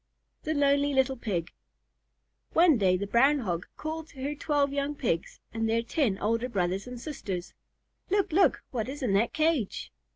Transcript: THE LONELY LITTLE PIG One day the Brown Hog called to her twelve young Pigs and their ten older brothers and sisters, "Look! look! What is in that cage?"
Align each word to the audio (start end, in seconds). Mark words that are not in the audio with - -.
THE 0.41 0.55
LONELY 0.55 0.95
LITTLE 0.95 1.17
PIG 1.17 1.51
One 2.53 2.79
day 2.79 2.97
the 2.97 3.05
Brown 3.05 3.37
Hog 3.37 3.67
called 3.77 4.07
to 4.07 4.23
her 4.23 4.33
twelve 4.33 4.73
young 4.73 4.95
Pigs 4.95 5.39
and 5.53 5.69
their 5.69 5.83
ten 5.83 6.17
older 6.17 6.49
brothers 6.49 6.87
and 6.87 6.99
sisters, 6.99 7.53
"Look! 8.09 8.31
look! 8.31 8.63
What 8.71 8.89
is 8.89 9.03
in 9.03 9.13
that 9.13 9.31
cage?" 9.31 9.91